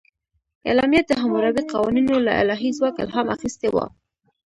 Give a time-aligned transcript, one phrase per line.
[0.67, 3.75] اعلامیه د حموربي قوانینو له الهي ځواک الهام اخیستی و.